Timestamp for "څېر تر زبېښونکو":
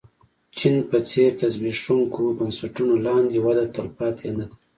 1.09-2.21